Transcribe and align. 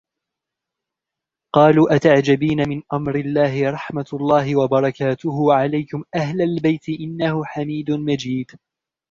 قَالُوا 1.53 1.95
أَتَعْجَبِينَ 1.95 2.69
مِنْ 2.69 2.81
أَمْرِ 2.93 3.15
اللَّهِ 3.15 3.69
رَحْمَتُ 3.71 4.13
اللَّهِ 4.13 4.55
وَبَرَكَاتُهُ 4.55 5.53
عَلَيْكُمْ 5.53 6.03
أَهْلَ 6.15 6.41
الْبَيْتِ 6.41 6.89
إِنَّهُ 6.89 7.45
حَمِيدٌ 7.45 7.91
مَجِيدٌ 7.91 8.51